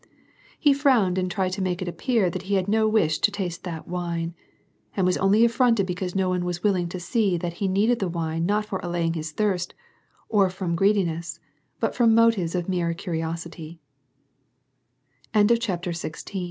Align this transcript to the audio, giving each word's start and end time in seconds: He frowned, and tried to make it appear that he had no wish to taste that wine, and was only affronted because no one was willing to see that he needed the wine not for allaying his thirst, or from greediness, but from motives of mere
He 0.59 0.73
frowned, 0.73 1.19
and 1.19 1.29
tried 1.29 1.51
to 1.51 1.61
make 1.61 1.79
it 1.79 1.87
appear 1.87 2.31
that 2.31 2.41
he 2.49 2.55
had 2.55 2.67
no 2.67 2.87
wish 2.87 3.19
to 3.19 3.29
taste 3.29 3.63
that 3.65 3.87
wine, 3.87 4.33
and 4.97 5.05
was 5.05 5.15
only 5.17 5.45
affronted 5.45 5.85
because 5.85 6.15
no 6.15 6.27
one 6.27 6.43
was 6.43 6.63
willing 6.63 6.89
to 6.89 6.99
see 6.99 7.37
that 7.37 7.53
he 7.61 7.67
needed 7.67 7.99
the 7.99 8.07
wine 8.09 8.47
not 8.47 8.65
for 8.65 8.79
allaying 8.83 9.13
his 9.13 9.31
thirst, 9.31 9.75
or 10.27 10.49
from 10.49 10.75
greediness, 10.75 11.39
but 11.79 11.93
from 11.93 12.15
motives 12.15 12.55
of 12.55 12.67
mere 12.67 12.95